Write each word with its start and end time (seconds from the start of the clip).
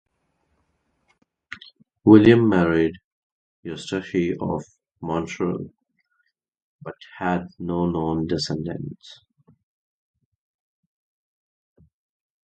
William 2.05 2.49
married 2.49 2.95
Eustachie 3.63 4.33
of 4.41 4.63
Montreuil 4.99 5.69
but 6.81 6.95
had 7.19 7.49
no 7.59 7.85
known 7.87 8.25
descendants. 8.25 9.19